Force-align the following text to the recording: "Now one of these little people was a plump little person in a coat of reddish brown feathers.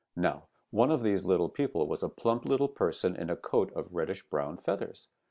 "Now 0.15 0.47
one 0.71 0.89
of 0.89 1.03
these 1.03 1.25
little 1.25 1.47
people 1.47 1.85
was 1.85 2.01
a 2.01 2.09
plump 2.09 2.45
little 2.45 2.67
person 2.69 3.15
in 3.15 3.29
a 3.29 3.35
coat 3.35 3.71
of 3.75 3.93
reddish 3.93 4.27
brown 4.31 4.57
feathers. 4.57 5.07